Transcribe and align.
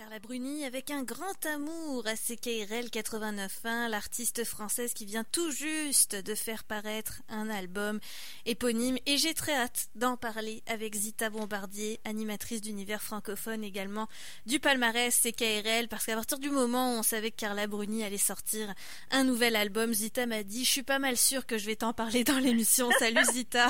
Carla 0.00 0.18
Bruni 0.18 0.64
avec 0.64 0.90
un 0.90 1.02
grand 1.02 1.44
amour 1.44 2.06
à 2.06 2.14
CKRL 2.14 2.86
89.1, 2.86 3.90
l'artiste 3.90 4.44
française 4.44 4.94
qui 4.94 5.04
vient 5.04 5.24
tout 5.24 5.50
juste 5.50 6.16
de 6.16 6.34
faire 6.34 6.64
paraître 6.64 7.20
un 7.28 7.50
album 7.50 8.00
éponyme 8.46 8.96
et 9.04 9.18
j'ai 9.18 9.34
très 9.34 9.52
hâte 9.52 9.88
d'en 9.96 10.16
parler 10.16 10.62
avec 10.66 10.94
Zita 10.94 11.28
Bombardier, 11.28 12.00
animatrice 12.06 12.62
d'univers 12.62 13.02
francophone 13.02 13.62
également 13.62 14.08
du 14.46 14.58
palmarès 14.58 15.14
CKRL 15.14 15.88
parce 15.88 16.06
qu'à 16.06 16.14
partir 16.14 16.38
du 16.38 16.48
moment 16.48 16.94
où 16.94 17.00
on 17.00 17.02
savait 17.02 17.30
que 17.30 17.36
Carla 17.36 17.66
Bruni 17.66 18.02
allait 18.02 18.16
sortir 18.16 18.72
un 19.10 19.24
nouvel 19.24 19.54
album, 19.54 19.92
Zita 19.92 20.24
m'a 20.24 20.44
dit 20.44 20.64
je 20.64 20.70
suis 20.70 20.82
pas 20.82 20.98
mal 20.98 21.18
sûre 21.18 21.44
que 21.44 21.58
je 21.58 21.66
vais 21.66 21.76
t'en 21.76 21.92
parler 21.92 22.24
dans 22.24 22.38
l'émission. 22.38 22.88
Salut 22.98 23.24
Zita. 23.34 23.68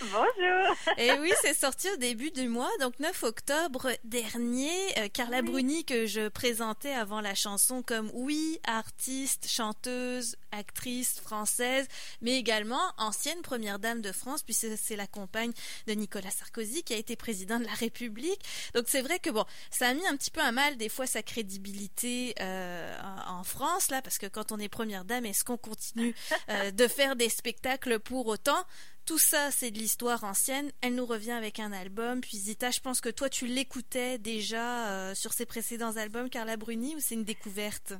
Bonjour. 0.00 0.96
Et 0.96 1.12
oui, 1.20 1.32
c'est 1.42 1.52
sorti 1.52 1.90
au 1.90 1.96
début 1.98 2.30
du 2.30 2.48
mois, 2.48 2.70
donc 2.80 2.98
9 2.98 3.24
octobre 3.24 3.90
dernier. 4.04 4.70
Euh, 5.00 5.08
Carla 5.12 5.42
Bruni 5.42 5.65
que 5.84 6.06
je 6.06 6.28
présentais 6.28 6.92
avant 6.92 7.20
la 7.20 7.34
chanson 7.34 7.82
comme 7.82 8.10
oui, 8.14 8.58
artiste, 8.66 9.48
chanteuse, 9.48 10.36
actrice 10.52 11.20
française, 11.20 11.86
mais 12.20 12.38
également 12.38 12.80
ancienne 12.98 13.42
première 13.42 13.78
dame 13.78 14.00
de 14.00 14.12
France, 14.12 14.42
puisque 14.42 14.76
c'est 14.78 14.96
la 14.96 15.06
compagne 15.06 15.52
de 15.86 15.92
Nicolas 15.92 16.30
Sarkozy 16.30 16.82
qui 16.82 16.94
a 16.94 16.96
été 16.96 17.16
président 17.16 17.58
de 17.58 17.64
la 17.64 17.74
République. 17.74 18.40
Donc 18.74 18.84
c'est 18.88 19.02
vrai 19.02 19.18
que 19.18 19.30
bon, 19.30 19.44
ça 19.70 19.88
a 19.88 19.94
mis 19.94 20.06
un 20.06 20.16
petit 20.16 20.30
peu 20.30 20.40
à 20.40 20.52
mal 20.52 20.76
des 20.76 20.88
fois 20.88 21.06
sa 21.06 21.22
crédibilité 21.22 22.34
euh, 22.40 22.96
en, 23.26 23.44
France 23.44 23.90
là, 23.90 24.02
parce 24.02 24.18
que 24.18 24.26
quand 24.26 24.52
on 24.52 24.58
est 24.58 24.68
première 24.68 25.04
dame, 25.04 25.26
est-ce 25.26 25.44
qu'on 25.44 25.58
continue 25.58 26.14
euh, 26.48 26.70
de 26.70 26.88
faire 26.88 27.16
des 27.16 27.28
spectacles 27.28 27.98
pour 27.98 28.26
autant? 28.26 28.64
Tout 29.06 29.18
ça, 29.18 29.50
c'est 29.52 29.70
de 29.70 29.78
l'histoire 29.78 30.24
ancienne. 30.24 30.72
Elle 30.80 30.96
nous 30.96 31.06
revient 31.06 31.30
avec 31.30 31.60
un 31.60 31.72
album. 31.72 32.20
Puis 32.20 32.36
Zita, 32.36 32.72
je 32.72 32.80
pense 32.80 33.00
que 33.00 33.08
toi, 33.08 33.28
tu 33.28 33.46
l'écoutais 33.46 34.18
déjà 34.18 34.88
euh, 34.88 35.14
sur 35.14 35.32
ses 35.32 35.46
précédents 35.46 35.96
albums, 35.96 36.28
Carla 36.28 36.56
Bruni, 36.56 36.96
ou 36.96 37.00
c'est 37.00 37.14
une 37.14 37.24
découverte? 37.24 37.94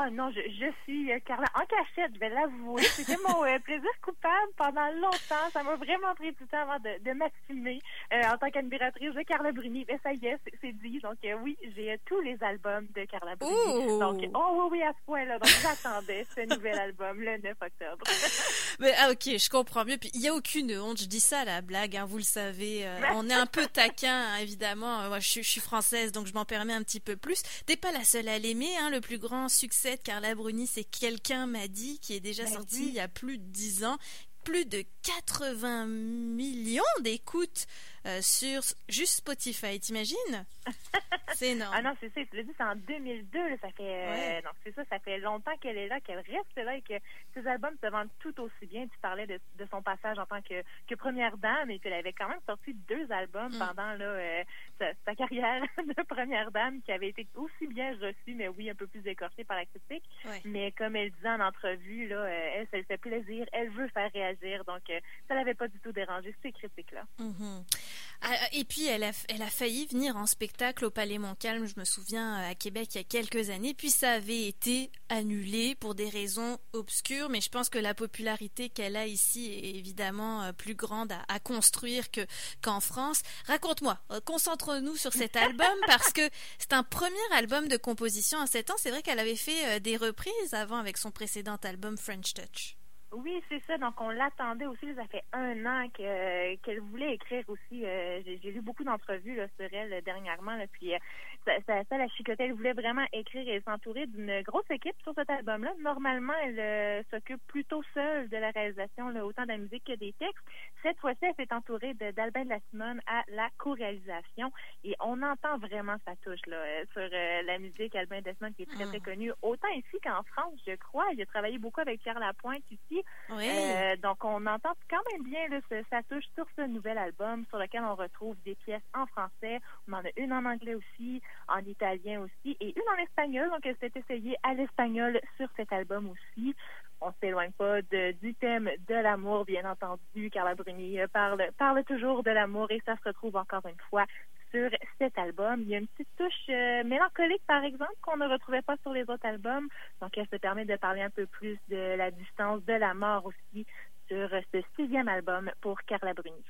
Ah 0.00 0.10
non, 0.10 0.30
je, 0.30 0.40
je 0.40 0.70
suis 0.84 1.10
euh, 1.10 1.18
Carla 1.26 1.48
en 1.56 1.66
cachette, 1.66 2.14
je 2.14 2.20
vais 2.20 2.28
l'avouer. 2.28 2.84
C'était 2.84 3.16
mon 3.26 3.44
euh, 3.44 3.58
plaisir 3.58 3.90
coupable 4.00 4.52
pendant 4.56 4.88
longtemps. 4.92 5.50
Ça 5.52 5.64
m'a 5.64 5.74
vraiment 5.74 6.14
pris 6.14 6.30
du 6.30 6.46
temps 6.46 6.62
avant 6.62 6.78
de, 6.78 7.02
de 7.02 7.12
m'assumer 7.14 7.80
euh, 8.12 8.22
en 8.32 8.38
tant 8.38 8.48
qu'admiratrice 8.48 9.12
de 9.12 9.22
Carla 9.22 9.50
Bruni. 9.50 9.84
Mais 9.88 9.98
ça 10.04 10.12
y 10.12 10.24
est, 10.26 10.38
c'est 10.60 10.72
dit. 10.72 11.00
Donc 11.00 11.16
oui, 11.42 11.58
j'ai 11.74 11.98
tous 12.06 12.20
les 12.20 12.36
albums 12.44 12.86
de 12.94 13.04
Carla 13.06 13.34
Bruni. 13.34 13.98
Donc 13.98 14.22
oh 14.34 14.68
oui, 14.70 14.78
oui, 14.78 14.82
à 14.82 14.92
ce 14.92 15.04
point-là. 15.06 15.38
Donc 15.40 15.50
j'attendais 15.62 16.24
ce 16.32 16.54
nouvel 16.54 16.78
album 16.78 17.20
le 17.20 17.38
9 17.38 17.56
octobre. 17.60 18.04
Mais 18.78 18.94
ah 18.98 19.10
ok, 19.10 19.24
je 19.24 19.50
comprends 19.50 19.84
mieux. 19.84 19.98
Puis 19.98 20.10
il 20.14 20.20
y 20.20 20.28
a 20.28 20.34
aucune 20.34 20.78
honte. 20.78 21.00
Je 21.00 21.06
dis 21.06 21.18
ça 21.18 21.40
à 21.40 21.44
la 21.44 21.60
blague, 21.60 21.96
hein, 21.96 22.04
vous 22.04 22.18
le 22.18 22.22
savez. 22.22 22.88
on 23.14 23.28
est 23.28 23.34
un 23.34 23.46
peu 23.46 23.66
taquin, 23.66 24.14
hein, 24.14 24.36
évidemment. 24.36 25.08
Moi, 25.08 25.18
je, 25.18 25.42
je, 25.42 25.48
suis 25.48 25.60
française, 25.60 26.12
donc 26.12 26.28
je 26.28 26.34
m'en 26.34 26.44
permets 26.44 26.74
un 26.74 26.84
petit 26.84 27.00
peu 27.00 27.16
plus. 27.16 27.42
T'es 27.66 27.76
pas 27.76 27.90
la 27.90 28.04
seule 28.04 28.28
à 28.28 28.38
l'aimer. 28.38 28.68
Hein, 28.80 28.90
le 28.90 29.00
plus 29.00 29.18
grand 29.18 29.48
succès 29.48 29.87
Carla 29.96 30.34
Bruni, 30.34 30.66
c'est 30.66 30.84
Quelqu'un 30.84 31.46
m'a 31.46 31.68
dit, 31.68 31.98
qui 32.00 32.14
est 32.14 32.20
déjà 32.20 32.46
sorti 32.46 32.88
il 32.88 32.94
y 32.94 33.00
a 33.00 33.08
plus 33.08 33.38
de 33.38 33.44
10 33.44 33.84
ans, 33.84 33.96
plus 34.44 34.66
de 34.66 34.84
80 35.02 35.86
millions 35.86 36.82
d'écoutes 37.00 37.66
euh, 38.06 38.20
sur 38.22 38.62
juste 38.88 39.18
Spotify, 39.18 39.78
t'imagines? 39.80 40.44
C'est 41.34 41.50
énorme. 41.50 41.74
Ah 41.76 41.82
non, 41.82 41.94
c'est 42.00 42.12
ça, 42.14 42.20
tu 42.28 42.36
l'as 42.36 42.42
dit, 42.42 42.52
c'est 42.56 42.64
en 42.64 42.74
2002, 42.74 43.38
ça 43.60 43.70
fait 43.70 43.82
euh, 43.82 44.40
non, 44.42 44.50
c'est 44.64 44.74
ça, 44.74 44.82
ça 44.90 44.98
fait 44.98 45.18
longtemps 45.18 45.56
qu'elle 45.60 45.76
est 45.76 45.88
là, 45.88 46.00
qu'elle 46.00 46.18
reste 46.18 46.56
là 46.56 46.74
et 46.74 46.82
que 46.82 46.94
ses 47.34 47.46
albums 47.46 47.76
se 47.82 47.88
vendent 47.88 48.10
tout 48.20 48.40
aussi 48.40 48.66
bien. 48.66 48.86
Tu 48.86 48.98
parlais 49.00 49.26
de, 49.26 49.38
son 49.70 49.82
passage 49.82 50.18
en 50.18 50.26
tant 50.26 50.40
que, 50.42 50.62
que 50.88 50.94
première 50.94 51.36
dame 51.36 51.70
et 51.70 51.78
puis 51.78 51.90
elle 51.90 51.98
avait 51.98 52.12
quand 52.12 52.28
même 52.28 52.40
sorti 52.46 52.74
deux 52.88 53.10
albums 53.12 53.54
mm. 53.54 53.58
pendant 53.58 53.92
là 53.92 54.04
euh, 54.04 54.44
sa, 54.78 55.14
carrière 55.14 55.62
de 55.76 56.02
première 56.02 56.50
dame 56.50 56.80
qui 56.82 56.92
avait 56.92 57.08
été 57.08 57.26
aussi 57.36 57.66
bien 57.68 57.92
reçue, 58.00 58.34
mais 58.34 58.48
oui, 58.48 58.70
un 58.70 58.74
peu 58.74 58.86
plus 58.86 59.06
écorchée 59.06 59.44
par 59.44 59.56
la 59.56 59.66
critique. 59.66 60.04
Mais 60.44 60.72
comme 60.72 60.96
elle 60.96 61.10
disait 61.12 61.30
en 61.30 61.40
entrevue, 61.40 62.08
là, 62.08 62.24
elle, 62.24 62.66
ça 62.70 62.78
lui 62.78 62.84
fait 62.84 62.98
plaisir, 62.98 63.46
elle 63.52 63.70
veut 63.70 63.88
faire 63.88 64.10
réagir, 64.12 64.64
donc 64.64 64.82
ça 65.28 65.34
l'avait 65.34 65.54
pas 65.54 65.68
du 65.68 65.78
tout 65.80 65.92
dérangé 65.92 66.34
ces 66.42 66.52
critiques-là. 66.52 67.04
Mm-hmm. 67.20 67.87
Ah, 68.20 68.34
et 68.52 68.64
puis 68.64 68.84
elle 68.86 69.04
a, 69.04 69.12
elle 69.28 69.42
a 69.42 69.50
failli 69.50 69.86
venir 69.86 70.16
en 70.16 70.26
spectacle 70.26 70.84
au 70.84 70.90
Palais 70.90 71.18
Montcalm, 71.18 71.66
je 71.66 71.78
me 71.78 71.84
souviens, 71.84 72.34
à 72.36 72.54
Québec 72.56 72.88
il 72.94 72.98
y 72.98 73.00
a 73.00 73.04
quelques 73.04 73.50
années, 73.50 73.74
puis 73.74 73.90
ça 73.90 74.12
avait 74.12 74.48
été 74.48 74.90
annulé 75.08 75.76
pour 75.76 75.94
des 75.94 76.08
raisons 76.08 76.58
obscures, 76.72 77.28
mais 77.28 77.40
je 77.40 77.48
pense 77.48 77.68
que 77.68 77.78
la 77.78 77.94
popularité 77.94 78.70
qu'elle 78.70 78.96
a 78.96 79.06
ici 79.06 79.46
est 79.52 79.76
évidemment 79.76 80.42
euh, 80.42 80.52
plus 80.52 80.74
grande 80.74 81.12
à, 81.28 81.38
construire 81.38 82.10
que 82.10 82.26
qu'en 82.60 82.80
France. 82.80 83.22
Raconte-moi, 83.46 83.98
euh, 84.10 84.20
concentre-nous 84.20 84.96
sur 84.96 85.12
cet 85.12 85.36
album 85.36 85.76
parce 85.86 86.12
que 86.12 86.28
c'est 86.58 86.72
un 86.72 86.82
premier 86.82 87.16
album 87.34 87.68
de 87.68 87.76
composition 87.76 88.40
à 88.40 88.46
7 88.46 88.70
ans. 88.70 88.76
C'est 88.78 88.90
vrai 88.90 89.02
qu'elle 89.02 89.20
avait 89.20 89.36
fait 89.36 89.76
euh, 89.76 89.78
des 89.78 89.96
reprises 89.96 90.54
avant 90.54 90.78
avec 90.78 90.98
son 90.98 91.12
précédent 91.12 91.56
album 91.62 91.96
French 91.96 92.34
Touch. 92.34 92.77
Oui, 93.12 93.42
c'est 93.48 93.62
ça. 93.66 93.78
Donc, 93.78 93.98
on 94.00 94.10
l'attendait 94.10 94.66
aussi. 94.66 94.94
Ça 94.94 95.06
fait 95.06 95.24
un 95.32 95.64
an 95.64 95.88
qu'elle 95.94 96.80
voulait 96.80 97.14
écrire 97.14 97.42
aussi. 97.48 97.84
Euh, 97.84 98.20
j'ai 98.24 98.50
lu 98.50 98.60
beaucoup 98.60 98.84
d'entrevues 98.84 99.40
sur 99.56 99.68
elle 99.72 100.02
dernièrement. 100.04 100.56
Là, 100.56 100.66
puis, 100.70 100.94
euh, 100.94 100.98
ça, 101.46 101.52
ça, 101.66 101.84
ça, 101.88 101.96
la 101.96 102.06
chicotait. 102.08 102.44
Elle 102.44 102.52
voulait 102.52 102.74
vraiment 102.74 103.06
écrire 103.14 103.48
et 103.48 103.62
s'entourer 103.62 104.06
d'une 104.06 104.42
grosse 104.42 104.70
équipe 104.70 104.96
sur 105.02 105.14
cet 105.14 105.30
album-là. 105.30 105.72
Normalement, 105.80 106.34
elle 106.44 106.60
euh, 106.60 107.02
s'occupe 107.10 107.40
plutôt 107.46 107.82
seule 107.94 108.28
de 108.28 108.36
la 108.36 108.50
réalisation, 108.50 109.08
là, 109.08 109.24
autant 109.24 109.44
de 109.44 109.48
la 109.48 109.58
musique 109.58 109.84
que 109.84 109.96
des 109.96 110.12
textes. 110.18 110.44
Cette 110.82 110.98
fois-ci, 110.98 111.20
elle 111.22 111.34
s'est 111.36 111.54
entourée 111.54 111.94
d'Albin 111.94 112.44
de, 112.44 112.50
la 112.50 112.60
Simone 112.70 113.00
à 113.06 113.22
la 113.28 113.48
co-réalisation. 113.56 114.52
Et 114.84 114.94
on 115.00 115.22
entend 115.22 115.56
vraiment 115.56 115.96
sa 116.04 116.14
touche 116.16 116.44
là, 116.46 116.62
sur 116.92 117.08
la 117.10 117.58
musique. 117.58 117.94
Albin 117.94 118.20
de 118.20 118.32
Simone 118.36 118.52
qui 118.54 118.62
est 118.62 118.70
très, 118.70 118.84
très 118.84 119.00
ah. 119.00 119.04
connu. 119.04 119.32
Autant 119.40 119.68
ici 119.68 119.96
qu'en 120.04 120.22
France, 120.24 120.60
je 120.66 120.74
crois. 120.76 121.06
Il 121.14 121.22
a 121.22 121.26
travaillé 121.26 121.58
beaucoup 121.58 121.80
avec 121.80 122.02
Pierre 122.02 122.18
Lapointe 122.18 122.62
ici. 122.70 122.97
Euh, 123.30 123.96
donc, 123.96 124.24
on 124.24 124.44
entend 124.46 124.72
quand 124.88 125.02
même 125.12 125.24
bien 125.24 125.48
là, 125.48 125.60
ça 125.90 126.02
touche 126.08 126.24
sur 126.34 126.46
ce 126.56 126.62
nouvel 126.62 126.98
album 126.98 127.44
sur 127.48 127.58
lequel 127.58 127.82
on 127.82 127.94
retrouve 127.94 128.36
des 128.44 128.54
pièces 128.54 128.82
en 128.94 129.06
français. 129.06 129.60
On 129.88 129.94
en 129.94 130.04
a 130.04 130.10
une 130.16 130.32
en 130.32 130.44
anglais 130.44 130.74
aussi, 130.74 131.22
en 131.48 131.58
italien 131.58 132.20
aussi, 132.20 132.56
et 132.60 132.74
une 132.76 132.88
en 132.94 133.02
espagnol. 133.02 133.50
Donc, 133.50 133.64
elle 133.64 133.76
s'est 133.78 133.92
essayée 133.94 134.36
à 134.42 134.54
l'espagnol 134.54 135.20
sur 135.36 135.48
cet 135.56 135.72
album 135.72 136.10
aussi. 136.10 136.54
On 137.00 137.12
s'éloigne 137.20 137.52
pas 137.52 137.80
de, 137.82 138.12
du 138.20 138.34
thème 138.34 138.70
de 138.88 138.94
l'amour, 138.94 139.44
bien 139.44 139.70
entendu. 139.70 140.30
Carla 140.30 140.54
Bruni 140.54 140.98
parle, 141.12 141.48
parle 141.56 141.84
toujours 141.84 142.24
de 142.24 142.30
l'amour 142.30 142.70
et 142.70 142.82
ça 142.84 142.96
se 142.96 143.04
retrouve 143.04 143.36
encore 143.36 143.66
une 143.66 143.80
fois 143.88 144.04
sur 144.50 144.70
cet 144.98 145.16
album. 145.18 145.62
Il 145.62 145.68
y 145.68 145.74
a 145.74 145.78
une 145.78 145.86
petite 145.88 146.08
touche 146.16 146.48
euh, 146.48 146.84
mélancolique, 146.84 147.42
par 147.46 147.64
exemple, 147.64 147.94
qu'on 148.02 148.16
ne 148.16 148.28
retrouvait 148.28 148.62
pas 148.62 148.76
sur 148.82 148.92
les 148.92 149.02
autres 149.02 149.26
albums. 149.26 149.68
Donc, 150.00 150.16
elle 150.16 150.28
se 150.32 150.36
permet 150.36 150.64
de 150.64 150.76
parler 150.76 151.02
un 151.02 151.10
peu 151.10 151.26
plus 151.26 151.58
de 151.68 151.96
la 151.96 152.10
distance, 152.10 152.64
de 152.64 152.72
la 152.74 152.94
mort 152.94 153.26
aussi, 153.26 153.66
sur 154.08 154.28
ce 154.52 154.58
sixième 154.76 155.08
album 155.08 155.50
pour 155.60 155.80
Carla 155.82 156.14
Bruni. 156.14 156.44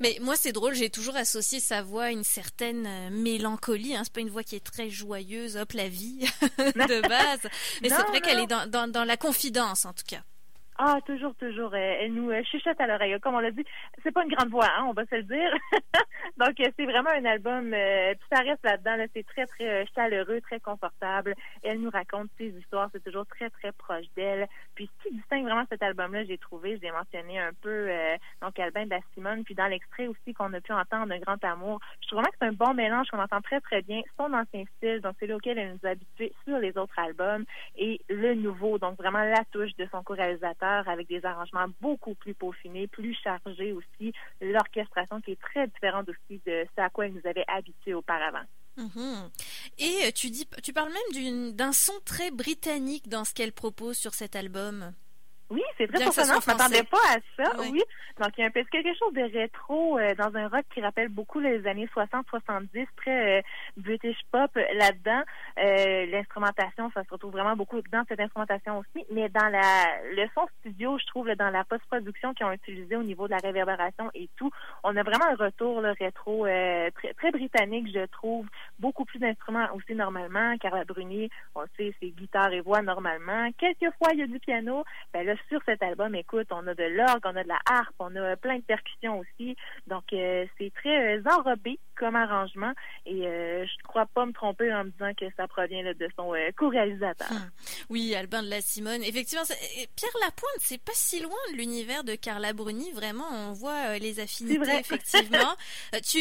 Mais 0.00 0.18
moi, 0.20 0.36
c'est 0.36 0.52
drôle, 0.52 0.74
j'ai 0.74 0.90
toujours 0.90 1.16
associé 1.16 1.60
sa 1.60 1.82
voix 1.82 2.04
à 2.04 2.10
une 2.10 2.24
certaine 2.24 2.86
euh, 2.86 3.10
mélancolie. 3.10 3.94
Hein. 3.96 4.02
C'est 4.04 4.12
pas 4.12 4.20
une 4.20 4.30
voix 4.30 4.42
qui 4.42 4.56
est 4.56 4.64
très 4.64 4.90
joyeuse, 4.90 5.56
hop, 5.56 5.72
la 5.72 5.88
vie 5.88 6.18
de 6.58 7.08
base. 7.08 7.50
Mais 7.82 7.88
c'est 7.88 8.02
vrai 8.02 8.20
qu'elle 8.20 8.40
est 8.40 8.46
dans, 8.46 8.68
dans, 8.68 8.90
dans 8.90 9.04
la 9.04 9.16
confidence, 9.16 9.84
en 9.84 9.92
tout 9.92 10.04
cas. 10.06 10.22
Ah, 10.76 10.98
toujours, 11.06 11.36
toujours. 11.36 11.72
Elle, 11.76 12.12
nous 12.12 12.30
euh, 12.30 12.42
chuchote 12.42 12.80
à 12.80 12.88
l'oreille. 12.88 13.18
Comme 13.20 13.36
on 13.36 13.40
l'a 13.40 13.52
dit, 13.52 13.64
c'est 14.02 14.10
pas 14.10 14.24
une 14.24 14.34
grande 14.34 14.50
voix, 14.50 14.66
hein, 14.76 14.86
on 14.88 14.92
va 14.92 15.06
se 15.06 15.14
le 15.14 15.22
dire. 15.22 15.52
Donc, 16.36 16.58
euh, 16.58 16.68
c'est 16.76 16.84
vraiment 16.84 17.10
un 17.10 17.24
album, 17.26 17.72
euh, 17.72 18.12
puis 18.14 18.28
ça 18.32 18.42
reste 18.42 18.64
là-dedans. 18.64 18.96
Là, 18.96 19.04
c'est 19.14 19.24
très, 19.24 19.46
très 19.46 19.86
chaleureux, 19.94 20.40
très 20.40 20.58
confortable. 20.58 21.34
Elle 21.62 21.80
nous 21.80 21.90
raconte 21.90 22.28
ses 22.38 22.48
histoires, 22.48 22.88
c'est 22.92 23.04
toujours 23.04 23.26
très, 23.26 23.50
très 23.50 23.70
proche 23.70 24.06
d'elle. 24.16 24.48
Puis, 24.74 24.90
ce 24.98 25.08
qui 25.08 25.14
distingue 25.14 25.44
vraiment 25.44 25.64
cet 25.70 25.80
album-là, 25.80 26.24
j'ai 26.24 26.38
trouvé, 26.38 26.76
j'ai 26.82 26.90
mentionné 26.90 27.38
un 27.38 27.52
peu, 27.62 27.88
donc, 28.42 28.58
Albin 28.58 28.86
de 28.86 28.96
Simone, 29.14 29.44
puis 29.44 29.54
dans 29.54 29.66
l'extrait 29.66 30.08
aussi 30.08 30.34
qu'on 30.34 30.52
a 30.54 30.60
pu 30.60 30.72
entendre, 30.72 31.12
Un 31.12 31.18
grand 31.18 31.42
amour. 31.44 31.80
Je 32.00 32.08
trouve 32.08 32.20
vraiment 32.20 32.32
que 32.32 32.36
c'est 32.40 32.48
un 32.48 32.52
bon 32.52 32.74
mélange 32.74 33.08
qu'on 33.10 33.20
entend 33.20 33.40
très, 33.42 33.60
très 33.60 33.82
bien. 33.82 34.02
Son 34.18 34.32
ancien 34.32 34.64
style, 34.76 35.00
donc 35.02 35.14
c'est 35.20 35.26
lequel 35.26 35.58
elle 35.58 35.72
nous 35.74 35.88
a 35.88 35.92
habitués 35.92 36.32
sur 36.44 36.58
les 36.58 36.76
autres 36.76 36.98
albums, 36.98 37.44
et 37.76 38.00
le 38.08 38.34
nouveau, 38.34 38.78
donc 38.78 38.96
vraiment 38.96 39.22
la 39.22 39.44
touche 39.52 39.74
de 39.76 39.86
son 39.92 40.02
co-réalisateur 40.02 40.63
avec 40.64 41.08
des 41.08 41.24
arrangements 41.24 41.66
beaucoup 41.80 42.14
plus 42.14 42.34
peaufinés, 42.34 42.86
plus 42.86 43.14
chargés 43.14 43.72
aussi, 43.72 44.12
l'orchestration 44.40 45.20
qui 45.20 45.32
est 45.32 45.40
très 45.40 45.66
différente 45.68 46.08
aussi 46.08 46.40
de 46.46 46.66
ce 46.76 46.80
à 46.80 46.90
quoi 46.90 47.06
elle 47.06 47.14
nous 47.14 47.28
avait 47.28 47.44
habitués 47.48 47.94
auparavant. 47.94 48.44
Mhm. 48.76 49.30
Et 49.78 50.04
euh, 50.04 50.10
tu 50.12 50.30
dis, 50.30 50.48
tu 50.62 50.72
parles 50.72 50.92
même 50.92 51.52
d'un 51.52 51.72
son 51.72 51.92
très 52.04 52.30
britannique 52.30 53.08
dans 53.08 53.24
ce 53.24 53.32
qu'elle 53.32 53.52
propose 53.52 53.96
sur 53.96 54.14
cet 54.14 54.34
album. 54.36 54.92
Oui, 55.50 55.62
c'est 55.76 55.86
très 55.86 56.02
surprenant. 56.02 56.40
Je 56.40 56.50
m'attendais 56.50 56.82
pas 56.84 56.96
à 56.96 57.18
ça. 57.36 57.52
Oui. 57.58 57.82
Donc, 58.18 58.30
il 58.38 58.42
y 58.42 58.44
a 58.44 58.46
un 58.46 58.50
peu 58.50 58.62
quelque 58.70 58.96
chose 58.96 59.12
de 59.12 59.22
rétro 59.22 59.98
euh, 59.98 60.14
dans 60.14 60.34
un 60.36 60.46
rock 60.46 60.64
qui 60.72 60.80
rappelle 60.80 61.08
beaucoup 61.08 61.40
les 61.40 61.66
années 61.66 61.88
60-70, 61.94 62.86
très 62.96 63.38
euh, 63.38 63.42
British 63.76 64.16
pop 64.30 64.50
là-dedans. 64.54 65.22
Euh, 65.58 66.06
l'instrumentation, 66.06 66.90
ça 66.94 67.02
se 67.02 67.10
retrouve 67.10 67.32
vraiment 67.32 67.56
beaucoup 67.56 67.80
dans 67.90 68.04
cette 68.08 68.20
instrumentation 68.20 68.78
aussi. 68.78 69.04
Mais 69.10 69.28
dans 69.28 69.48
la 69.48 69.62
le 70.14 70.26
son 70.34 70.46
studio, 70.60 70.96
je 70.98 71.06
trouve, 71.06 71.28
dans 71.32 71.50
la 71.50 71.64
post-production 71.64 72.34
qu'ils 72.34 72.46
ont 72.46 72.52
utilisé 72.52 72.94
au 72.94 73.02
niveau 73.02 73.26
de 73.26 73.32
la 73.32 73.38
réverbération 73.38 74.10
et 74.14 74.28
tout, 74.36 74.50
on 74.84 74.96
a 74.96 75.02
vraiment 75.02 75.26
un 75.26 75.36
retour 75.36 75.80
le 75.80 75.90
rétro 75.90 76.46
très, 76.46 77.14
très 77.14 77.30
britannique, 77.32 77.88
je 77.92 78.06
trouve. 78.06 78.46
Beaucoup 78.78 79.04
plus 79.04 79.18
d'instruments 79.18 79.66
aussi 79.74 79.94
normalement. 79.94 80.56
Carla 80.58 80.84
Bruni, 80.84 81.30
on 81.54 81.64
sait, 81.76 81.94
c'est 82.00 82.10
guitare 82.10 82.52
et 82.52 82.60
voix 82.60 82.82
normalement. 82.82 83.50
Quelquefois, 83.58 84.10
il 84.12 84.20
y 84.20 84.22
a 84.22 84.26
du 84.26 84.38
piano. 84.38 84.84
Ben 85.12 85.26
là, 85.26 85.33
sur 85.48 85.60
cet 85.64 85.82
album, 85.82 86.14
écoute, 86.14 86.46
on 86.50 86.66
a 86.66 86.74
de 86.74 86.84
l'orgue, 86.84 87.22
on 87.24 87.36
a 87.36 87.42
de 87.42 87.48
la 87.48 87.58
harpe, 87.66 87.94
on 87.98 88.14
a 88.16 88.36
plein 88.36 88.56
de 88.56 88.62
percussions 88.62 89.20
aussi. 89.20 89.56
Donc, 89.86 90.04
euh, 90.12 90.46
c'est 90.58 90.72
très 90.74 91.16
euh, 91.16 91.22
enrobé 91.30 91.78
comme 91.96 92.16
arrangement. 92.16 92.72
Et 93.06 93.26
euh, 93.26 93.64
je 93.64 93.72
ne 93.82 93.88
crois 93.88 94.06
pas 94.06 94.26
me 94.26 94.32
tromper 94.32 94.72
en 94.72 94.84
me 94.84 94.90
disant 94.90 95.12
que 95.18 95.26
ça 95.36 95.46
provient 95.46 95.82
de 95.84 96.08
son 96.16 96.32
co-réalisateur. 96.56 97.30
Hum. 97.30 97.50
Oui, 97.90 98.14
Albin 98.14 98.42
de 98.42 98.50
la 98.50 98.60
Simone. 98.60 99.02
Effectivement, 99.02 99.44
Pierre 99.96 100.16
Lapointe, 100.20 100.58
c'est 100.58 100.82
pas 100.82 100.92
si 100.94 101.20
loin 101.20 101.36
de 101.52 101.56
l'univers 101.56 102.04
de 102.04 102.14
Carla 102.14 102.52
Bruni. 102.52 102.90
Vraiment, 102.92 103.26
on 103.30 103.52
voit 103.52 103.98
les 103.98 104.20
affinités, 104.20 104.78
effectivement. 104.78 105.54
tu 106.04 106.18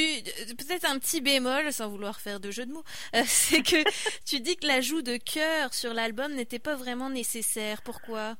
Peut-être 0.57 0.89
un 0.89 0.99
petit 0.99 1.21
bémol, 1.21 1.71
sans 1.71 1.89
vouloir 1.89 2.19
faire 2.19 2.39
de 2.39 2.51
jeu 2.51 2.65
de 2.65 2.73
mots, 2.73 2.83
c'est 3.25 3.61
que 3.61 3.83
tu 4.25 4.39
dis 4.39 4.57
que 4.57 4.67
l'ajout 4.67 5.01
de 5.01 5.17
cœur 5.17 5.73
sur 5.73 5.93
l'album 5.93 6.33
n'était 6.33 6.59
pas 6.59 6.75
vraiment 6.75 7.09
nécessaire. 7.09 7.81
Pourquoi? 7.81 8.35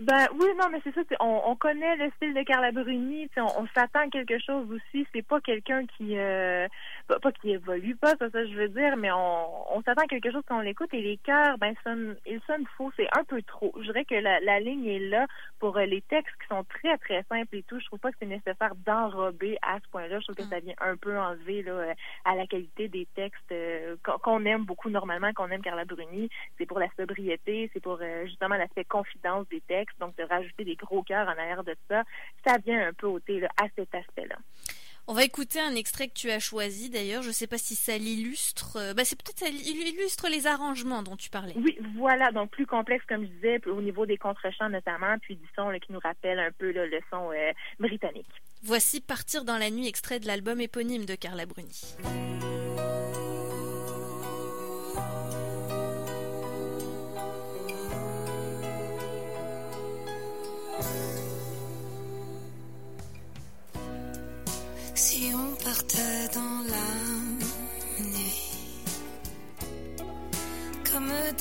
Ben 0.00 0.28
oui, 0.38 0.46
non, 0.56 0.68
mais 0.70 0.80
c'est 0.84 0.94
ça. 0.94 1.00
On, 1.18 1.42
on, 1.46 1.56
connaît 1.56 1.96
le 1.96 2.10
style 2.16 2.32
de 2.32 2.42
Carla 2.44 2.70
Bruni. 2.70 3.28
On, 3.36 3.62
on 3.62 3.66
s'attend 3.74 4.00
à 4.00 4.08
quelque 4.08 4.38
chose 4.38 4.70
aussi. 4.70 5.06
C'est 5.12 5.26
pas 5.26 5.40
quelqu'un 5.40 5.86
qui, 5.86 6.16
euh, 6.16 6.68
pas, 7.16 7.32
qui 7.32 7.50
évolue 7.50 7.96
pas, 7.96 8.14
ça, 8.18 8.30
ça 8.30 8.46
je 8.46 8.54
veux 8.54 8.68
dire, 8.68 8.96
mais 8.96 9.10
on, 9.10 9.76
on 9.76 9.82
s'attend 9.82 10.02
à 10.02 10.06
quelque 10.06 10.30
chose 10.30 10.42
quand 10.46 10.58
on 10.58 10.62
l'écoute. 10.62 10.92
Et 10.92 11.00
les 11.00 11.16
chœurs, 11.18 11.58
ben 11.58 11.74
sonnent, 11.84 12.16
ils 12.26 12.40
sonnent 12.46 12.66
faux. 12.76 12.90
C'est 12.96 13.08
un 13.16 13.24
peu 13.24 13.42
trop. 13.42 13.72
Je 13.76 13.84
dirais 13.84 14.04
que 14.04 14.14
la, 14.14 14.40
la 14.40 14.60
ligne 14.60 14.86
est 14.86 14.98
là 14.98 15.26
pour 15.58 15.76
euh, 15.76 15.86
les 15.86 16.02
textes 16.02 16.34
qui 16.42 16.48
sont 16.48 16.64
très 16.64 16.96
très 16.98 17.24
simples 17.28 17.56
et 17.56 17.62
tout. 17.62 17.80
Je 17.80 17.86
trouve 17.86 17.98
pas 17.98 18.10
que 18.10 18.16
c'est 18.20 18.26
nécessaire 18.26 18.74
d'enrober 18.86 19.56
à 19.62 19.78
ce 19.80 19.88
point-là. 19.90 20.20
Je 20.20 20.24
trouve 20.24 20.36
que 20.36 20.42
mm. 20.42 20.50
ça 20.50 20.60
vient 20.60 20.74
un 20.80 20.96
peu 20.96 21.18
enlever 21.18 21.62
là 21.62 21.72
euh, 21.72 21.94
à 22.24 22.34
la 22.34 22.46
qualité 22.46 22.88
des 22.88 23.06
textes 23.14 23.54
qu'on 24.02 24.44
aime 24.44 24.64
beaucoup 24.64 24.90
normalement, 24.90 25.32
qu'on 25.32 25.48
aime 25.48 25.62
Carla 25.62 25.84
Bruni. 25.84 26.28
C'est 26.58 26.66
pour 26.66 26.78
la 26.78 26.88
sobriété, 26.98 27.70
c'est 27.72 27.80
pour 27.80 28.00
justement 28.24 28.56
l'aspect 28.56 28.84
confidence 28.84 29.48
des 29.48 29.60
textes 29.62 29.98
donc 30.00 30.16
de 30.16 30.24
rajouter 30.24 30.64
des 30.64 30.76
gros 30.76 31.02
cœurs 31.02 31.28
en 31.28 31.32
arrière 31.32 31.64
de 31.64 31.74
ça, 31.88 32.02
ça 32.46 32.58
vient 32.58 32.88
un 32.88 32.92
peu 32.92 33.06
ôter 33.06 33.44
à 33.44 33.66
cet 33.76 33.94
aspect-là. 33.94 34.36
On 35.10 35.14
va 35.14 35.24
écouter 35.24 35.58
un 35.58 35.74
extrait 35.74 36.08
que 36.08 36.12
tu 36.12 36.30
as 36.30 36.38
choisi 36.38 36.90
d'ailleurs. 36.90 37.22
Je 37.22 37.28
ne 37.28 37.32
sais 37.32 37.46
pas 37.46 37.56
si 37.56 37.74
ça 37.74 37.96
l'illustre. 37.96 38.76
Euh, 38.76 38.92
bah, 38.92 39.06
c'est 39.06 39.16
peut-être 39.16 39.38
ça 39.38 39.48
illustre 39.48 40.28
les 40.28 40.46
arrangements 40.46 41.02
dont 41.02 41.16
tu 41.16 41.30
parlais. 41.30 41.54
Oui, 41.56 41.78
voilà. 41.96 42.30
Donc 42.30 42.50
plus 42.50 42.66
complexe 42.66 43.06
comme 43.08 43.22
je 43.22 43.28
disais 43.28 43.66
au 43.68 43.80
niveau 43.80 44.04
des 44.04 44.18
contre-champs 44.18 44.68
notamment, 44.68 45.16
puis 45.22 45.36
du 45.36 45.48
son 45.56 45.72
qui 45.80 45.94
nous 45.94 46.00
rappelle 46.00 46.38
un 46.38 46.50
peu 46.58 46.72
le 46.72 47.00
son 47.10 47.30
euh, 47.32 47.52
britannique. 47.80 48.28
Voici 48.62 49.00
Partir 49.00 49.44
dans 49.44 49.56
la 49.56 49.70
nuit, 49.70 49.88
extrait 49.88 50.20
de 50.20 50.26
l'album 50.26 50.60
éponyme 50.60 51.06
de 51.06 51.14
Carla 51.14 51.46
Bruni. 51.46 51.96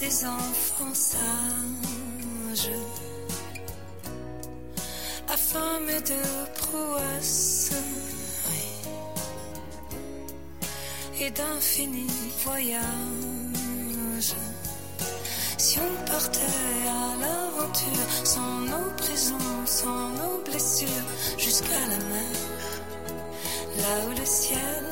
Comme 0.08 0.14
des 0.14 0.26
enfants 0.26 0.94
sages, 0.94 2.72
affamés 5.28 6.02
de 6.02 6.60
prouesse 6.60 7.72
et 11.20 11.32
d'infinis 11.32 12.32
voyages. 12.44 12.84
Si 15.58 15.80
on 15.80 16.06
partait 16.06 16.40
à 16.88 17.16
l'aventure, 17.20 18.08
sans 18.24 18.60
nos 18.62 18.92
prisons, 18.98 19.66
sans 19.66 20.10
nos 20.10 20.42
blessures, 20.46 20.88
jusqu'à 21.38 21.80
la 21.90 21.98
mer 21.98 22.48
le 24.20 24.26
ciel 24.26 24.87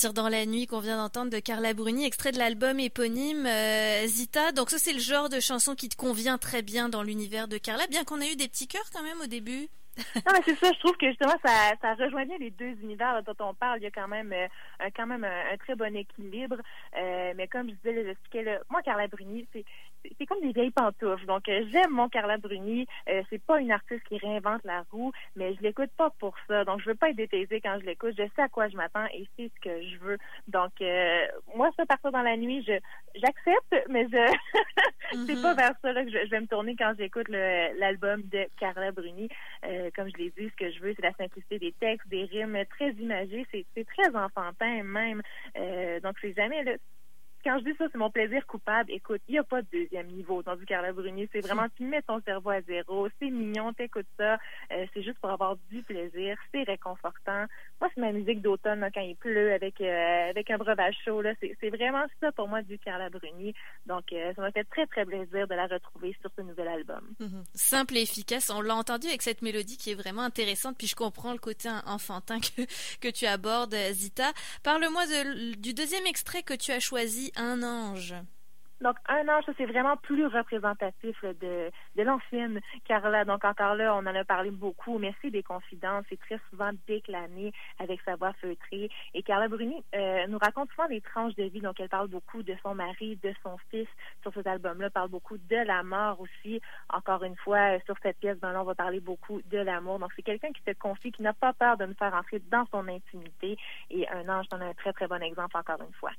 Partir 0.00 0.14
dans 0.14 0.30
la 0.30 0.46
nuit 0.46 0.66
qu'on 0.66 0.80
vient 0.80 0.96
d'entendre 0.96 1.30
de 1.30 1.40
Carla 1.40 1.74
Bruni, 1.74 2.06
extrait 2.06 2.32
de 2.32 2.38
l'album 2.38 2.80
éponyme 2.80 3.44
euh, 3.44 4.06
Zita. 4.06 4.50
Donc 4.52 4.70
ça 4.70 4.78
c'est 4.78 4.94
le 4.94 4.98
genre 4.98 5.28
de 5.28 5.40
chanson 5.40 5.74
qui 5.74 5.90
te 5.90 5.96
convient 5.96 6.38
très 6.38 6.62
bien 6.62 6.88
dans 6.88 7.02
l'univers 7.02 7.48
de 7.48 7.58
Carla, 7.58 7.86
bien 7.86 8.02
qu'on 8.04 8.18
ait 8.22 8.32
eu 8.32 8.36
des 8.36 8.48
petits 8.48 8.66
cœurs 8.66 8.88
quand 8.94 9.02
même 9.02 9.20
au 9.20 9.26
début. 9.26 9.68
non, 10.16 10.32
mais 10.32 10.40
c'est 10.46 10.54
ça, 10.54 10.72
je 10.72 10.78
trouve 10.78 10.96
que 10.96 11.06
justement, 11.06 11.34
ça, 11.44 11.72
ça 11.82 11.92
rejoignait 11.94 12.38
les 12.38 12.50
deux 12.50 12.74
univers 12.82 13.22
dont 13.24 13.34
on 13.40 13.52
parle. 13.52 13.80
Il 13.80 13.82
y 13.82 13.86
a 13.86 13.90
quand 13.90 14.08
même, 14.08 14.32
euh, 14.32 14.88
quand 14.96 15.06
même 15.06 15.24
un, 15.24 15.56
très 15.58 15.74
bon 15.74 15.94
équilibre. 15.94 16.56
Euh, 16.96 17.34
mais 17.36 17.48
comme 17.48 17.68
je 17.68 17.74
disais, 17.74 18.04
j'expliquais, 18.04 18.58
moi, 18.70 18.80
Carla 18.82 19.06
Bruni, 19.08 19.46
c'est, 19.52 19.66
c'est 20.18 20.26
comme 20.26 20.40
des 20.40 20.52
vieilles 20.52 20.70
pantoufles. 20.70 21.26
Donc, 21.26 21.48
euh, 21.48 21.64
j'aime 21.70 21.90
mon 21.90 22.08
Carla 22.08 22.38
Bruni. 22.38 22.86
Euh, 23.08 23.22
c'est 23.30 23.42
pas 23.42 23.60
une 23.60 23.72
artiste 23.72 24.02
qui 24.08 24.18
réinvente 24.18 24.62
la 24.64 24.84
roue, 24.90 25.12
mais 25.36 25.54
je 25.54 25.62
l'écoute 25.62 25.90
pas 25.96 26.10
pour 26.18 26.34
ça. 26.48 26.64
Donc, 26.64 26.80
je 26.80 26.90
veux 26.90 26.94
pas 26.94 27.10
être 27.10 27.16
détaisée 27.16 27.60
quand 27.60 27.78
je 27.80 27.86
l'écoute. 27.86 28.14
Je 28.16 28.24
sais 28.34 28.42
à 28.42 28.48
quoi 28.48 28.68
je 28.68 28.76
m'attends 28.76 29.06
et 29.14 29.26
c'est 29.36 29.50
ce 29.54 29.60
que 29.60 29.82
je 29.82 29.96
veux. 29.98 30.18
Donc, 30.48 30.72
moi, 31.54 31.70
ça, 31.76 31.86
partir 31.86 32.12
dans 32.12 32.22
la 32.22 32.36
nuit, 32.36 32.64
je 32.66 32.78
j'accepte, 33.14 33.88
mais 33.88 34.06
je 34.10 34.16
c'est 35.26 35.42
pas 35.42 35.54
mm-hmm. 35.54 35.56
vers 35.56 35.74
ça 35.82 36.04
que 36.04 36.10
je, 36.10 36.30
vais 36.30 36.40
me 36.40 36.46
tourner 36.46 36.76
quand 36.76 36.92
j'écoute 36.98 37.28
l'album 37.28 38.22
de 38.22 38.46
Carla 38.58 38.92
Bruni. 38.92 39.28
Euh, 39.64 39.90
comme 39.94 40.08
je 40.10 40.16
l'ai 40.16 40.30
dit, 40.30 40.48
ce 40.48 40.56
que 40.56 40.70
je 40.70 40.80
veux, 40.80 40.94
c'est 40.94 41.02
la 41.02 41.12
simplicité 41.14 41.58
des 41.58 41.72
textes, 41.72 42.08
des 42.08 42.24
rimes 42.24 42.58
très 42.70 42.90
imagées. 42.92 43.46
C'est 43.52 43.86
très 43.86 44.14
enfantin 44.14 44.82
même. 44.82 45.22
Euh, 45.56 46.00
donc, 46.00 46.16
c'est 46.20 46.34
jamais 46.34 46.64
là 46.64 46.72
quand 47.42 47.58
je 47.58 47.64
dis 47.64 47.76
ça, 47.78 47.86
c'est 47.90 47.98
mon 47.98 48.10
plaisir 48.10 48.46
coupable. 48.46 48.90
Écoute, 48.92 49.22
il 49.28 49.32
n'y 49.32 49.38
a 49.38 49.44
pas 49.44 49.62
de 49.62 49.66
deuxième 49.72 50.08
niveau 50.08 50.42
dans 50.42 50.56
du 50.56 50.66
Carla 50.66 50.92
Bruni. 50.92 51.28
C'est 51.32 51.40
vraiment, 51.40 51.66
tu 51.76 51.84
mets 51.84 52.02
ton 52.02 52.20
cerveau 52.22 52.50
à 52.50 52.60
zéro. 52.62 53.08
C'est 53.18 53.30
mignon, 53.30 53.72
t'écoutes 53.72 54.06
ça. 54.18 54.34
Euh, 54.72 54.86
c'est 54.92 55.02
juste 55.02 55.18
pour 55.18 55.30
avoir 55.30 55.56
du 55.70 55.82
plaisir. 55.82 56.36
C'est 56.52 56.62
réconfortant. 56.64 57.46
Moi, 57.80 57.90
c'est 57.94 58.00
ma 58.00 58.12
musique 58.12 58.42
d'automne 58.42 58.88
quand 58.92 59.00
il 59.00 59.16
pleut 59.16 59.52
avec 59.52 59.80
euh, 59.80 60.30
avec 60.30 60.50
un 60.50 60.58
breuvage 60.58 60.96
chaud. 61.04 61.22
Là. 61.22 61.32
C'est, 61.40 61.70
vraiment 61.70 62.04
ça 62.20 62.32
pour 62.32 62.48
moi 62.48 62.62
du 62.62 62.78
Carla 62.78 63.08
Bruni. 63.10 63.54
Donc, 63.86 64.12
euh, 64.12 64.32
ça 64.34 64.42
m'a 64.42 64.50
fait 64.50 64.64
très, 64.64 64.86
très 64.86 65.06
plaisir 65.06 65.46
de 65.46 65.54
la 65.54 65.66
retrouver 65.66 66.16
sur 66.20 66.30
ce 66.36 66.42
nouvel 66.42 66.68
album. 66.68 67.00
Mm-hmm. 67.20 67.44
Simple 67.54 67.96
et 67.96 68.02
efficace. 68.02 68.50
On 68.50 68.60
l'a 68.60 68.74
entendu 68.74 69.06
avec 69.06 69.22
cette 69.22 69.40
mélodie 69.40 69.76
qui 69.76 69.92
est 69.92 69.94
vraiment 69.94 70.22
intéressante. 70.22 70.76
Puis 70.76 70.88
je 70.88 70.96
comprends 70.96 71.32
le 71.32 71.38
côté 71.38 71.68
enfantin 71.86 72.38
que, 72.40 72.62
que 73.00 73.08
tu 73.08 73.26
abordes, 73.26 73.74
Zita. 73.92 74.30
Parle-moi 74.62 75.02
du 75.56 75.72
deuxième 75.74 76.06
extrait 76.06 76.42
que 76.42 76.54
tu 76.54 76.72
as 76.72 76.80
choisi 76.80 77.29
un 77.36 77.62
ange. 77.62 78.14
Donc, 78.80 78.96
un 79.08 79.28
ange, 79.28 79.44
c'est 79.58 79.66
vraiment 79.66 79.98
plus 79.98 80.26
représentatif 80.26 81.22
de, 81.22 81.70
de 81.96 82.02
l'ancienne 82.02 82.60
Carla. 82.86 83.26
Donc, 83.26 83.44
encore 83.44 83.74
là, 83.74 83.94
on 83.94 83.98
en 83.98 84.14
a 84.14 84.24
parlé 84.24 84.50
beaucoup, 84.50 84.98
mais 84.98 85.14
c'est 85.20 85.30
des 85.30 85.42
confidences. 85.42 86.06
C'est 86.08 86.18
très 86.18 86.40
souvent 86.48 86.70
déclamé 86.86 87.52
avec 87.78 88.00
sa 88.06 88.16
voix 88.16 88.32
feutrée. 88.40 88.88
Et 89.12 89.22
Carla 89.22 89.48
Bruni 89.48 89.84
euh, 89.94 90.26
nous 90.28 90.38
raconte 90.38 90.70
souvent 90.70 90.88
des 90.88 91.02
tranches 91.02 91.34
de 91.34 91.44
vie. 91.44 91.60
Donc, 91.60 91.78
elle 91.78 91.90
parle 91.90 92.08
beaucoup 92.08 92.42
de 92.42 92.54
son 92.62 92.74
mari, 92.74 93.16
de 93.22 93.34
son 93.42 93.58
fils 93.70 93.88
sur 94.22 94.32
cet 94.32 94.46
album-là. 94.46 94.88
parle 94.88 95.10
beaucoup 95.10 95.36
de 95.36 95.56
la 95.56 95.82
mort 95.82 96.18
aussi. 96.18 96.62
Encore 96.88 97.22
une 97.24 97.36
fois, 97.36 97.78
sur 97.84 97.96
cette 98.02 98.18
pièce, 98.18 98.38
ben 98.38 98.52
là, 98.52 98.62
on 98.62 98.64
va 98.64 98.74
parler 98.74 99.00
beaucoup 99.00 99.42
de 99.42 99.58
l'amour. 99.58 99.98
Donc, 99.98 100.12
c'est 100.16 100.22
quelqu'un 100.22 100.52
qui 100.52 100.62
se 100.66 100.72
confie, 100.72 101.12
qui 101.12 101.20
n'a 101.20 101.34
pas 101.34 101.52
peur 101.52 101.76
de 101.76 101.84
nous 101.84 101.94
faire 101.94 102.14
entrer 102.14 102.38
dans 102.50 102.64
son 102.70 102.88
intimité. 102.88 103.58
Et 103.90 104.08
un 104.08 104.26
ange, 104.30 104.46
en 104.52 104.60
a 104.62 104.64
un 104.64 104.74
très, 104.74 104.94
très 104.94 105.06
bon 105.06 105.22
exemple, 105.22 105.54
encore 105.54 105.82
une 105.82 105.92
fois. 105.92 106.12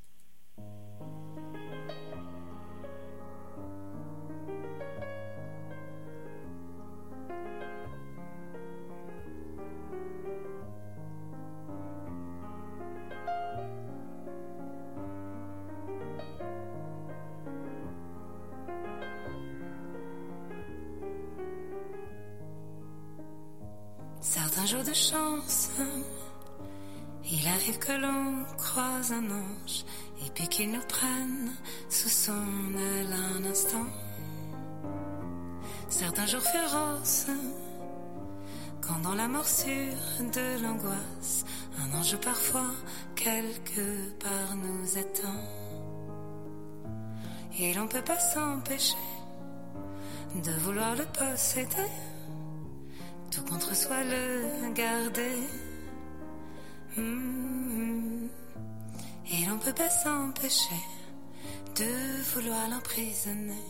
Certains 24.61 24.77
jours 24.77 24.89
de 24.89 24.93
chance, 24.93 25.69
il 27.31 27.47
arrive 27.47 27.79
que 27.79 27.93
l'on 27.93 28.45
croise 28.59 29.11
un 29.11 29.25
ange 29.25 29.85
et 30.23 30.29
puis 30.35 30.47
qu'il 30.49 30.71
nous 30.71 30.85
prenne 30.87 31.51
sous 31.89 32.09
son 32.09 32.75
aile 32.77 33.11
un 33.11 33.43
instant. 33.49 33.87
certains 35.89 36.27
jours 36.27 36.43
féroces, 36.43 37.25
quand 38.81 38.99
dans 38.99 39.15
la 39.15 39.27
morsure 39.27 39.97
de 40.31 40.61
l'angoisse, 40.61 41.43
un 41.79 41.97
ange 41.97 42.17
parfois 42.17 42.69
quelque 43.15 44.11
part 44.19 44.55
nous 44.57 44.95
attend. 44.95 45.41
Et 47.57 47.73
l'on 47.73 47.87
peut 47.87 48.03
pas 48.03 48.19
s'empêcher 48.19 49.07
de 50.35 50.51
vouloir 50.59 50.95
le 50.95 51.05
posséder, 51.05 51.89
tout 53.31 53.43
contre 53.43 53.75
soi 53.75 54.03
le 54.03 54.73
garder. 54.73 55.37
Hmm. 56.97 58.27
Et 59.31 59.45
l'on 59.45 59.57
peut 59.57 59.73
pas 59.73 59.89
s'empêcher 59.89 60.81
de 61.77 62.21
vouloir 62.33 62.69
l'emprisonner. 62.69 63.63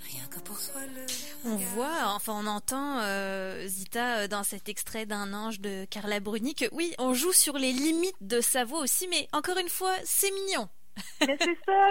Rien 0.00 0.26
que 0.28 0.40
pour 0.40 0.58
soi 0.58 0.80
le. 0.94 1.06
On 1.48 1.56
voit, 1.56 2.08
enfin 2.08 2.34
on 2.34 2.46
entend 2.46 2.98
euh, 3.00 3.66
Zita 3.68 4.18
euh, 4.18 4.28
dans 4.28 4.42
cet 4.42 4.68
extrait 4.68 5.06
d'un 5.06 5.32
ange 5.32 5.60
de 5.60 5.86
Carla 5.86 6.20
Bruni 6.20 6.54
que 6.54 6.66
oui, 6.72 6.92
on 6.98 7.14
joue 7.14 7.32
sur 7.32 7.56
les 7.56 7.72
limites 7.72 8.16
de 8.20 8.40
sa 8.40 8.64
voix 8.64 8.80
aussi, 8.80 9.06
mais 9.08 9.28
encore 9.32 9.56
une 9.58 9.68
fois, 9.68 9.94
c'est 10.04 10.30
mignon. 10.32 10.68
Mais 11.26 11.36
c'est 11.40 11.58
ça, 11.64 11.90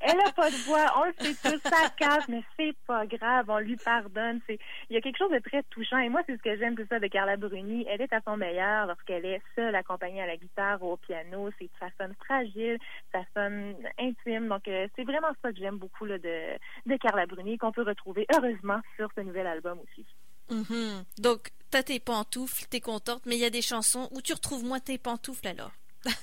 elle 0.00 0.20
a 0.20 0.32
pas 0.32 0.50
de 0.50 0.56
voix, 0.64 0.86
on 0.98 1.04
le 1.04 1.12
sait 1.18 1.34
tous, 1.34 1.68
ça 1.68 1.88
casse, 1.98 2.28
mais 2.28 2.42
c'est 2.56 2.74
pas 2.86 3.06
grave, 3.06 3.46
on 3.48 3.58
lui 3.58 3.76
pardonne. 3.76 4.40
C'est, 4.46 4.58
il 4.88 4.94
y 4.94 4.96
a 4.96 5.00
quelque 5.00 5.18
chose 5.18 5.32
de 5.32 5.38
très 5.38 5.62
touchant, 5.64 5.98
et 5.98 6.08
moi 6.08 6.20
c'est 6.26 6.36
ce 6.36 6.42
que 6.42 6.56
j'aime 6.56 6.76
tout 6.76 6.86
ça 6.88 7.00
de 7.00 7.06
Carla 7.06 7.36
Bruni. 7.36 7.86
Elle 7.88 8.02
est 8.02 8.12
à 8.12 8.20
son 8.24 8.36
meilleur 8.36 8.86
lorsqu'elle 8.86 9.24
est 9.24 9.42
seule, 9.56 9.74
accompagnée 9.74 10.22
à 10.22 10.26
la 10.26 10.36
guitare 10.36 10.82
ou 10.82 10.92
au 10.92 10.96
piano. 10.96 11.50
C'est, 11.58 11.70
ça 11.78 11.86
sonne 11.98 12.14
fragile, 12.24 12.78
ça 13.12 13.20
sonne 13.34 13.74
intime. 13.98 14.48
Donc 14.48 14.68
euh, 14.68 14.86
c'est 14.96 15.04
vraiment 15.04 15.32
ça 15.42 15.52
que 15.52 15.58
j'aime 15.58 15.78
beaucoup 15.78 16.04
là, 16.04 16.18
de 16.18 16.56
de 16.86 16.96
Carla 16.96 17.26
Bruni 17.26 17.58
qu'on 17.58 17.72
peut 17.72 17.82
retrouver 17.82 18.26
heureusement 18.34 18.80
sur 18.96 19.08
ce 19.16 19.20
nouvel 19.20 19.46
album 19.46 19.78
aussi. 19.80 20.06
Mhm. 20.50 21.04
Donc, 21.18 21.50
t'as 21.70 21.82
tes 21.82 22.00
pantoufles, 22.00 22.64
t'es 22.68 22.80
contente, 22.80 23.22
mais 23.26 23.36
il 23.36 23.40
y 23.40 23.44
a 23.44 23.50
des 23.50 23.62
chansons 23.62 24.08
où 24.10 24.20
tu 24.20 24.32
retrouves 24.32 24.64
moins 24.64 24.80
tes 24.80 24.98
pantoufles 24.98 25.46
alors? 25.46 25.70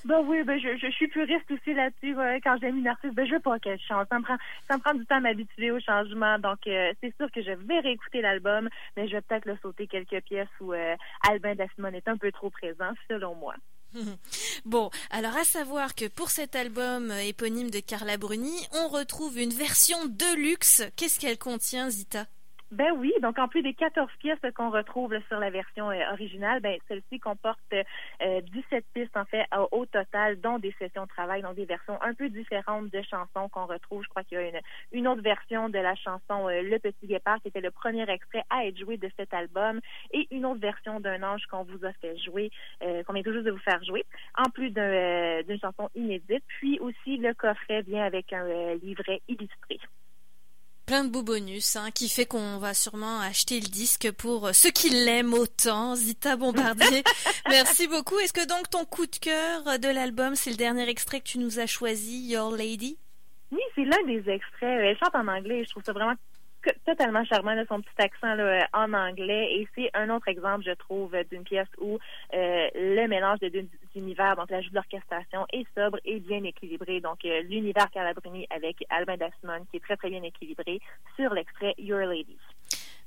Ben 0.04 0.20
oui, 0.26 0.42
ben 0.42 0.58
je, 0.58 0.76
je, 0.76 0.90
suis 0.90 1.08
puriste 1.08 1.50
aussi 1.50 1.72
là-dessus. 1.72 2.16
Quand 2.42 2.56
j'aime 2.60 2.78
une 2.78 2.88
artiste, 2.88 3.14
ben 3.14 3.26
je 3.26 3.34
veux 3.34 3.40
pas 3.40 3.58
qu'elle 3.58 3.78
change. 3.80 4.06
Ça 4.10 4.18
me 4.18 4.24
prend, 4.24 4.36
ça 4.68 4.76
me 4.76 4.82
prend 4.82 4.94
du 4.94 5.06
temps 5.06 5.16
à 5.16 5.20
m'habituer 5.20 5.70
au 5.70 5.78
changement. 5.80 6.38
Donc 6.38 6.58
euh, 6.66 6.92
c'est 7.00 7.14
sûr 7.16 7.30
que 7.30 7.42
je 7.42 7.52
vais 7.52 7.78
réécouter 7.80 8.20
l'album, 8.20 8.68
mais 8.96 9.06
je 9.06 9.12
vais 9.12 9.20
peut-être 9.20 9.46
le 9.46 9.56
sauter 9.62 9.86
quelques 9.86 10.20
pièces 10.22 10.48
où 10.60 10.72
euh, 10.72 10.96
Albin 11.28 11.54
Dassimone 11.54 11.94
est 11.94 12.08
un 12.08 12.16
peu 12.16 12.32
trop 12.32 12.50
présent, 12.50 12.92
selon 13.08 13.34
moi. 13.34 13.54
Bon, 14.64 14.90
alors 15.10 15.36
à 15.36 15.44
savoir 15.44 15.94
que 15.94 16.08
pour 16.08 16.30
cet 16.30 16.56
album 16.56 17.10
euh, 17.10 17.20
éponyme 17.20 17.70
de 17.70 17.80
Carla 17.80 18.18
Bruni, 18.18 18.66
on 18.72 18.88
retrouve 18.88 19.38
une 19.38 19.52
version 19.52 20.04
de 20.06 20.36
luxe. 20.36 20.82
Qu'est-ce 20.96 21.20
qu'elle 21.20 21.38
contient, 21.38 21.88
Zita? 21.88 22.26
Ben 22.70 22.92
oui, 22.98 23.14
donc 23.22 23.38
en 23.38 23.48
plus 23.48 23.62
des 23.62 23.72
14 23.72 24.10
pièces 24.18 24.38
qu'on 24.54 24.68
retrouve 24.68 25.16
sur 25.28 25.38
la 25.38 25.48
version 25.48 25.90
euh, 25.90 26.12
originale, 26.12 26.60
ben 26.60 26.78
celle-ci 26.86 27.18
comporte 27.18 27.58
euh, 27.72 28.42
17 28.42 28.84
pistes 28.92 29.16
en 29.16 29.24
fait 29.24 29.46
au, 29.70 29.86
total, 29.86 30.38
dont 30.38 30.58
des 30.58 30.74
sessions 30.78 31.04
de 31.04 31.08
travail, 31.08 31.40
donc 31.40 31.54
des 31.54 31.64
versions 31.64 31.98
un 32.02 32.12
peu 32.12 32.28
différentes 32.28 32.90
de 32.90 33.00
chansons 33.00 33.48
qu'on 33.48 33.64
retrouve. 33.64 34.02
Je 34.04 34.08
crois 34.10 34.22
qu'il 34.22 34.38
y 34.38 34.42
a 34.42 34.60
une, 34.92 35.08
autre 35.08 35.22
version 35.22 35.70
de 35.70 35.78
la 35.78 35.94
chanson 35.94 36.50
euh, 36.50 36.60
Le 36.60 36.78
Petit 36.78 37.06
Guépard 37.06 37.40
qui 37.40 37.48
était 37.48 37.62
le 37.62 37.70
premier 37.70 38.08
extrait 38.10 38.44
à 38.50 38.66
être 38.66 38.78
joué 38.78 38.98
de 38.98 39.10
cet 39.16 39.32
album 39.32 39.80
et 40.12 40.28
une 40.30 40.44
autre 40.44 40.60
version 40.60 41.00
d'un 41.00 41.22
ange 41.22 41.46
qu'on 41.46 41.64
vous 41.64 41.86
a 41.86 41.92
fait 41.94 42.18
jouer, 42.18 42.50
euh, 42.82 43.02
qu'on 43.04 43.14
vient 43.14 43.22
juste 43.24 43.46
de 43.46 43.50
vous 43.50 43.58
faire 43.60 43.82
jouer, 43.82 44.04
en 44.36 44.50
plus 44.50 44.70
d'un, 44.70 45.40
d'une 45.42 45.58
chanson 45.58 45.88
inédite. 45.94 46.44
Puis 46.46 46.78
aussi 46.80 47.16
le 47.16 47.32
coffret 47.32 47.80
vient 47.80 48.04
avec 48.04 48.30
un 48.34 48.74
livret 48.74 49.22
illustré. 49.26 49.80
Plein 50.88 51.04
de 51.04 51.10
beaux 51.10 51.22
bonus, 51.22 51.76
hein, 51.76 51.90
qui 51.94 52.08
fait 52.08 52.24
qu'on 52.24 52.56
va 52.56 52.72
sûrement 52.72 53.20
acheter 53.20 53.60
le 53.60 53.68
disque 53.68 54.10
pour 54.10 54.46
euh, 54.46 54.52
ceux 54.54 54.70
qui 54.70 54.88
l'aiment 54.88 55.34
autant. 55.34 55.94
Zita 55.94 56.36
Bombardier, 56.36 57.04
merci 57.50 57.86
beaucoup. 57.86 58.18
Est-ce 58.20 58.32
que 58.32 58.48
donc 58.48 58.70
ton 58.70 58.86
coup 58.86 59.04
de 59.04 59.16
cœur 59.16 59.78
de 59.78 59.88
l'album, 59.88 60.34
c'est 60.34 60.48
le 60.48 60.56
dernier 60.56 60.88
extrait 60.88 61.20
que 61.20 61.26
tu 61.26 61.38
nous 61.40 61.58
as 61.58 61.66
choisi, 61.66 62.30
Your 62.30 62.56
Lady? 62.56 62.96
Oui, 63.52 63.60
c'est 63.74 63.84
l'un 63.84 64.02
des 64.06 64.30
extraits. 64.30 64.80
Elle 64.80 64.96
chante 64.96 65.14
en 65.14 65.28
anglais. 65.28 65.62
Je 65.62 65.68
trouve 65.68 65.84
ça 65.84 65.92
vraiment 65.92 66.14
totalement 66.84 67.24
charmant, 67.24 67.52
là, 67.54 67.64
son 67.68 67.80
petit 67.80 67.90
accent 68.02 68.34
là, 68.34 68.66
en 68.72 68.92
anglais. 68.92 69.48
Et 69.54 69.68
c'est 69.74 69.90
un 69.94 70.10
autre 70.10 70.28
exemple, 70.28 70.64
je 70.66 70.72
trouve, 70.72 71.12
d'une 71.30 71.44
pièce 71.44 71.68
où 71.78 71.98
euh, 72.34 72.68
le 72.74 73.06
mélange 73.06 73.38
des 73.40 73.50
deux 73.50 73.66
univers, 73.94 74.36
donc 74.36 74.50
l'ajout 74.50 74.70
de 74.70 74.74
l'orchestration, 74.74 75.46
est 75.52 75.66
sobre 75.76 75.98
et 76.04 76.18
bien 76.20 76.42
équilibré. 76.44 77.00
Donc, 77.00 77.24
euh, 77.24 77.42
l'univers 77.42 77.90
Calabrini 77.90 78.46
avec 78.50 78.76
Albin 78.90 79.16
Dassimone, 79.16 79.64
qui 79.70 79.76
est 79.78 79.80
très, 79.80 79.96
très 79.96 80.10
bien 80.10 80.22
équilibré 80.22 80.80
sur 81.16 81.32
l'extrait 81.34 81.74
Your 81.78 82.00
Lady. 82.00 82.36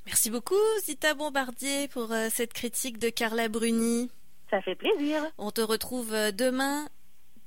Merci 0.05 0.31
beaucoup, 0.31 0.55
Zita 0.79 1.13
Bombardier, 1.13 1.87
pour 1.87 2.11
euh, 2.11 2.27
cette 2.29 2.53
critique 2.53 2.97
de 2.97 3.09
Carla 3.09 3.49
Bruni. 3.49 4.09
Ça 4.49 4.61
fait 4.61 4.75
plaisir. 4.75 5.21
On 5.37 5.51
te 5.51 5.61
retrouve 5.61 6.13
euh, 6.13 6.31
demain 6.31 6.87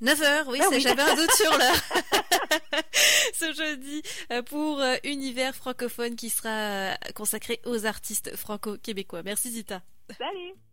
9h, 0.01 0.45
oui, 0.49 0.59
Ah 0.61 0.65
c'est- 0.69 0.75
oui. 0.75 0.81
j'avais 0.81 1.01
un 1.01 1.15
doute 1.15 1.31
sur 1.31 1.51
l'heure. 1.51 2.81
Ce 3.33 3.53
jeudi 3.53 4.01
euh, 4.31 4.41
pour 4.41 4.79
euh, 4.79 4.95
Univers 5.03 5.55
francophone 5.55 6.15
qui 6.15 6.29
sera 6.29 6.49
euh, 6.49 6.93
consacré 7.13 7.61
aux 7.65 7.85
artistes 7.85 8.35
franco-québécois. 8.35 9.23
Merci 9.23 9.51
Zita. 9.51 9.81
Salut! 10.17 10.64